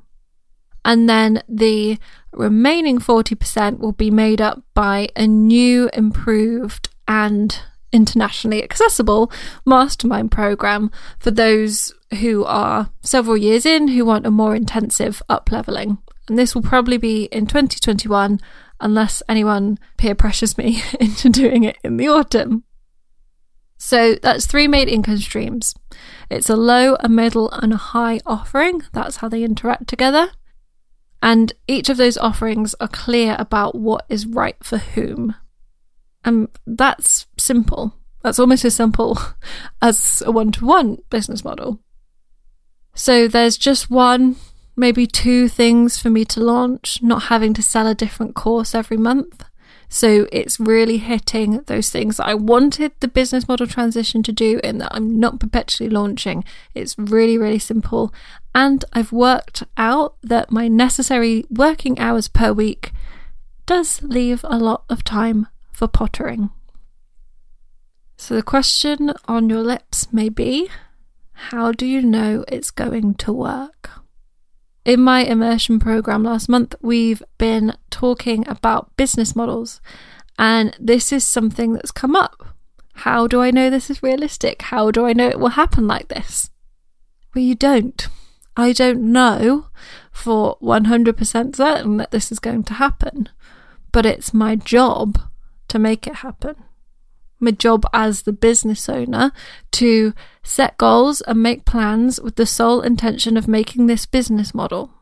And 0.85 1.09
then 1.09 1.43
the 1.49 1.99
remaining 2.33 2.99
40% 2.99 3.79
will 3.79 3.93
be 3.93 4.11
made 4.11 4.41
up 4.41 4.63
by 4.75 5.09
a 5.17 5.27
new, 5.27 5.89
improved, 5.93 6.89
and 7.07 7.59
internationally 7.93 8.63
accessible 8.63 9.31
mastermind 9.67 10.33
program 10.33 10.91
for 11.19 11.31
those 11.31 11.93
who 12.21 12.45
are 12.45 12.91
several 13.03 13.37
years 13.37 13.67
in 13.67 13.89
who 13.89 14.05
want 14.05 14.27
a 14.27 14.31
more 14.31 14.57
intensive 14.57 15.23
up 15.29 15.51
leveling. 15.53 15.99
And 16.29 16.39
this 16.39 16.55
will 16.55 16.63
probably 16.63 16.97
be 16.97 17.25
in 17.25 17.47
2021 17.47 18.41
unless 18.81 19.23
anyone 19.29 19.79
peer 19.97 20.15
pressures 20.15 20.59
me 20.59 20.83
into 21.01 21.29
doing 21.29 21.65
it 21.65 21.77
in 21.85 21.97
the 21.97 22.09
autumn. 22.09 22.65
So 23.85 24.15
that's 24.15 24.47
three 24.47 24.69
main 24.69 24.89
income 24.89 25.19
streams. 25.19 25.75
It's 26.31 26.49
a 26.49 26.55
low, 26.55 26.95
a 27.01 27.09
middle, 27.09 27.51
and 27.51 27.73
a 27.73 27.77
high 27.77 28.21
offering. 28.25 28.83
That's 28.93 29.17
how 29.17 29.29
they 29.29 29.43
interact 29.43 29.89
together. 29.89 30.29
And 31.21 31.53
each 31.67 31.89
of 31.89 31.97
those 31.97 32.17
offerings 32.17 32.77
are 32.79 32.87
clear 32.87 33.35
about 33.41 33.75
what 33.75 34.07
is 34.09 34.25
right 34.25 34.55
for 34.63 34.79
whom. 34.79 35.35
And 36.25 36.47
that's 36.65 37.27
simple. 37.37 37.93
That's 38.23 38.39
almost 38.39 38.65
as 38.65 38.77
simple 38.77 39.19
as 39.83 40.23
a 40.25 40.31
one 40.31 40.53
to 40.53 40.65
one 40.65 40.99
business 41.11 41.45
model. 41.45 41.81
So 42.95 43.27
there's 43.27 43.59
just 43.59 43.91
one, 43.91 44.37
maybe 44.77 45.09
two 45.09 45.49
things 45.49 45.99
for 45.99 46.09
me 46.09 46.25
to 46.27 46.41
launch, 46.41 47.03
not 47.03 47.25
having 47.25 47.53
to 47.55 47.63
sell 47.63 47.89
a 47.89 47.97
different 47.97 48.37
course 48.37 48.77
every 48.77 48.97
month. 48.97 49.45
So 49.95 50.27
it's 50.33 50.59
really 50.59 50.97
hitting 50.97 51.61
those 51.67 51.91
things 51.91 52.17
that 52.17 52.27
I 52.27 52.33
wanted 52.33 52.93
the 53.01 53.09
business 53.09 53.47
model 53.47 53.67
transition 53.67 54.23
to 54.23 54.33
do, 54.33 54.59
and 54.65 54.81
that 54.81 54.89
I'm 54.91 55.21
not 55.21 55.39
perpetually 55.39 55.91
launching. 55.91 56.45
It's 56.75 56.99
really, 56.99 57.37
really 57.37 57.59
simple. 57.59 58.11
And 58.55 58.87
I've 58.95 59.13
worked 59.13 59.65
out 59.77 60.17
that 60.23 60.51
my 60.51 60.67
necessary 60.67 61.45
working 61.51 61.99
hours 61.99 62.27
per 62.27 62.55
week 62.55 62.93
does 63.67 64.01
leave 64.03 64.47
a 64.49 64.57
lot 64.57 64.85
of 64.89 65.05
time 65.05 65.49
for 65.75 65.87
pottering. 65.89 66.49
So 68.17 68.35
the 68.35 68.43
question 68.43 69.13
on 69.29 69.51
your 69.51 69.63
lips 69.63 70.11
may 70.11 70.31
be 70.31 70.71
how 71.51 71.71
do 71.71 71.85
you 71.85 72.01
know 72.01 72.47
it's 72.49 72.71
going 72.71 73.17
to 73.17 73.33
work? 73.33 73.91
In 74.85 75.01
my 75.01 75.21
immersion 75.21 75.79
program 75.79 76.25
last 76.25 76.49
month, 76.49 76.75
we've 76.83 77.23
been 77.39 77.77
talking 77.91 78.47
about 78.49 78.97
business 78.97 79.37
models, 79.37 79.81
and 80.39 80.77
this 80.81 81.13
is 81.13 81.25
something 81.25 81.73
that's 81.73 81.93
come 81.93 82.17
up. 82.17 82.57
How 82.95 83.29
do 83.29 83.41
I 83.41 83.53
know 83.53 83.71
this 83.71 83.91
is 83.91 84.03
realistic? 84.03 84.63
How 84.63 84.91
do 84.91 85.07
I 85.07 85.13
know 85.13 85.29
it 85.29 85.39
will 85.39 85.51
happen 85.51 85.87
like 85.87 86.09
this? 86.09 86.51
Well, 87.33 87.45
you 87.45 87.55
don't. 87.55 88.09
I 88.57 88.73
don't 88.73 89.13
know 89.13 89.69
for 90.11 90.59
100% 90.61 91.57
certain 91.57 91.97
that 91.99 92.11
this 92.11 92.33
is 92.33 92.41
going 92.41 92.65
to 92.65 92.75
happen, 92.75 93.29
but 93.93 94.05
it's 94.05 94.35
my 94.35 94.57
job 94.57 95.17
to 95.69 95.79
make 95.79 96.09
it 96.09 96.17
happen 96.17 96.57
my 97.43 97.51
job 97.51 97.85
as 97.93 98.23
the 98.23 98.33
business 98.33 98.89
owner 98.89 99.33
to 99.73 100.15
set 100.43 100.79
goals 100.79 101.21
and 101.23 101.43
make 101.43 101.65
plans 101.65 102.21
with 102.21 102.37
the 102.37 102.47
sole 102.47 102.81
intention 102.81 103.37
of 103.37 103.49
making 103.49 103.87
this 103.87 104.07
business 104.07 104.55
model. 104.55 104.93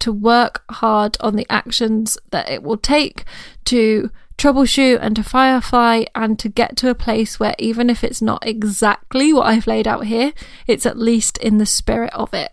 To 0.00 0.12
work 0.12 0.64
hard 0.70 1.16
on 1.20 1.34
the 1.36 1.46
actions 1.48 2.18
that 2.30 2.50
it 2.50 2.62
will 2.62 2.76
take 2.76 3.24
to 3.64 4.10
troubleshoot 4.36 4.98
and 5.00 5.16
to 5.16 5.22
firefly 5.22 6.04
and 6.14 6.38
to 6.40 6.48
get 6.48 6.76
to 6.76 6.90
a 6.90 6.94
place 6.94 7.40
where 7.40 7.54
even 7.58 7.88
if 7.88 8.04
it's 8.04 8.20
not 8.20 8.46
exactly 8.46 9.32
what 9.32 9.46
I've 9.46 9.66
laid 9.66 9.88
out 9.88 10.06
here, 10.06 10.32
it's 10.66 10.84
at 10.84 10.98
least 10.98 11.38
in 11.38 11.58
the 11.58 11.66
spirit 11.66 12.12
of 12.12 12.34
it. 12.34 12.52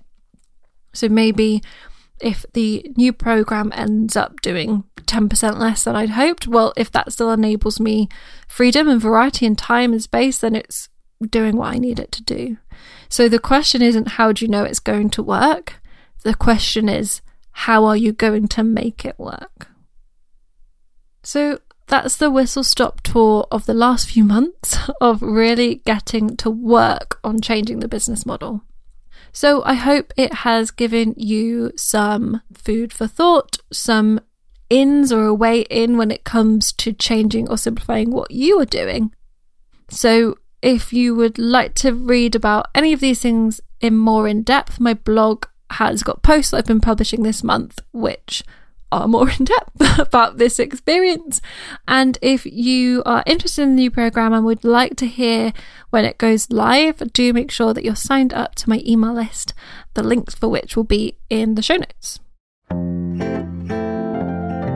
So 0.94 1.10
maybe 1.10 1.62
if 2.22 2.46
the 2.54 2.92
new 2.96 3.14
program 3.14 3.72
ends 3.74 4.16
up 4.16 4.42
doing 4.42 4.84
10% 4.98 5.58
less 5.60 5.84
than 5.84 5.96
I'd 5.96 6.12
hoped, 6.12 6.48
well, 6.48 6.74
if 6.78 6.92
that 6.92 7.12
still 7.12 7.32
enables 7.32 7.80
me 7.80 8.08
freedom 8.48 8.88
and 8.88 9.02
variety 9.02 9.46
and 9.46 9.58
time 9.58 9.92
and 9.92 10.02
space, 10.02 10.38
then 10.40 10.56
it's 10.56 10.90
doing 11.30 11.58
what 11.58 11.74
I 11.74 11.78
need 11.78 12.00
it 12.00 12.12
to 12.14 12.24
do. 12.24 12.58
So 13.10 13.28
the 13.28 13.40
question 13.40 13.82
isn't 13.82 14.10
how 14.10 14.32
do 14.32 14.46
you 14.46 14.50
know 14.50 14.64
it's 14.64 14.80
going 14.80 15.10
to 15.12 15.24
work? 15.24 15.82
The 16.24 16.36
question 16.36 16.88
is 16.88 17.22
how 17.52 17.86
are 17.86 17.98
you 17.98 18.14
going 18.14 18.48
to 18.50 18.64
make 18.64 19.06
it 19.06 19.20
work? 19.20 19.68
So 21.24 21.60
that's 21.88 22.16
the 22.16 22.32
whistle 22.32 22.64
stop 22.64 23.02
tour 23.02 23.46
of 23.52 23.66
the 23.66 23.74
last 23.74 24.10
few 24.10 24.24
months 24.24 24.78
of 25.02 25.22
really 25.22 25.76
getting 25.86 26.38
to 26.38 26.50
work 26.50 27.20
on 27.24 27.42
changing 27.42 27.80
the 27.80 27.88
business 27.88 28.26
model. 28.26 28.64
So 29.34 29.64
I 29.64 29.76
hope 29.76 30.14
it 30.18 30.34
has 30.34 30.72
given 30.72 31.14
you 31.18 31.72
some 31.76 32.42
food 32.54 32.92
for 32.92 33.08
thought, 33.08 33.58
some 33.72 34.20
ins 34.70 35.12
or 35.12 35.26
a 35.26 35.34
way 35.34 35.62
in 35.62 35.98
when 35.98 36.12
it 36.12 36.24
comes 36.24 36.72
to 36.74 36.94
changing 36.94 37.50
or 37.50 37.58
simplifying 37.58 38.12
what 38.12 38.32
you 38.32 38.60
are 38.60 38.66
doing. 38.66 39.14
So 39.90 40.38
if 40.62 40.94
you 40.94 41.16
would 41.16 41.38
like 41.38 41.76
to 41.76 41.94
read 41.94 42.36
about 42.36 42.68
any 42.74 42.94
of 42.94 43.00
these 43.00 43.20
things 43.20 43.62
in 43.80 43.98
more 43.98 44.28
in 44.28 44.44
depth, 44.44 44.80
my 44.80 44.94
blog 44.94 45.46
has 45.72 46.04
got 46.04 46.22
posts 46.22 46.54
I've 46.54 46.66
been 46.66 46.82
publishing 46.82 47.24
this 47.24 47.44
month, 47.44 47.80
which 47.92 48.44
are 48.92 49.08
more 49.08 49.30
in 49.30 49.46
depth 49.46 50.00
about 50.00 50.38
this 50.38 50.60
experience. 50.60 51.42
And 51.88 52.18
if 52.22 52.46
you 52.46 53.04
are 53.06 53.24
interested 53.26 53.64
in 53.64 53.76
the 53.76 53.82
new 53.82 53.92
program 53.92 54.34
and 54.34 54.46
would 54.46 54.64
like 54.64 54.96
to 54.98 55.08
hear 55.08 55.54
when 55.90 56.06
it 56.06 56.18
goes 56.18 56.52
live, 56.52 56.98
do 57.14 57.34
make 57.34 57.52
sure 57.52 57.74
that 57.74 57.84
you're 57.84 57.96
signed 57.96 58.34
up 58.34 58.56
to 58.56 58.70
my 58.70 58.82
email 58.86 59.14
list, 59.14 59.54
the 59.94 60.04
links 60.04 60.36
for 60.36 60.50
which 60.50 60.76
will 60.76 60.84
be 60.84 61.18
in 61.30 61.56
the 61.56 61.62
show 61.62 61.78
notes. 61.78 62.20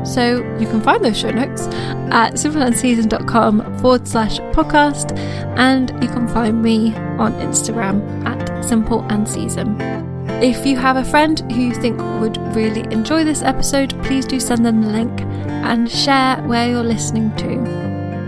So 0.05 0.37
you 0.59 0.67
can 0.67 0.81
find 0.81 1.03
those 1.03 1.17
show 1.17 1.31
notes 1.31 1.63
at 2.11 2.33
simpleandseason.com 2.33 3.79
forward 3.79 4.07
slash 4.07 4.39
podcast, 4.53 5.17
and 5.57 5.89
you 6.01 6.09
can 6.09 6.27
find 6.27 6.61
me 6.61 6.93
on 7.17 7.33
Instagram 7.33 8.25
at 8.25 8.63
simple 8.63 9.01
and 9.09 9.27
season. 9.27 10.14
If 10.43 10.65
you 10.65 10.75
have 10.75 10.97
a 10.97 11.05
friend 11.05 11.39
who 11.51 11.61
you 11.61 11.73
think 11.73 11.97
would 12.19 12.37
really 12.55 12.81
enjoy 12.93 13.23
this 13.23 13.41
episode, 13.41 13.91
please 14.03 14.25
do 14.25 14.39
send 14.39 14.65
them 14.65 14.81
the 14.81 14.89
link 14.89 15.21
and 15.21 15.89
share 15.89 16.35
where 16.43 16.69
you're 16.69 16.83
listening 16.83 17.33
to. 17.37 17.49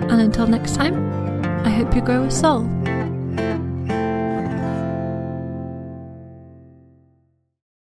And 0.09 0.21
until 0.21 0.47
next 0.47 0.75
time, 0.75 0.95
I 1.65 1.69
hope 1.69 1.93
you 1.93 2.01
grow 2.01 2.23
a 2.23 2.31
soul. 2.31 2.61